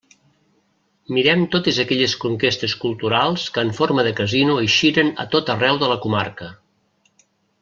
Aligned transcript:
Mirem 1.17 1.43
totes 1.55 1.77
aquelles 1.83 2.15
conquestes 2.23 2.73
culturals 2.85 3.45
que 3.57 3.67
en 3.67 3.71
forma 3.81 4.07
de 4.09 4.15
casino 4.21 4.57
eixiren 4.63 5.13
a 5.25 5.27
tot 5.37 5.53
arreu 5.57 5.83
de 5.85 5.93
la 5.95 6.01
comarca. 6.07 6.53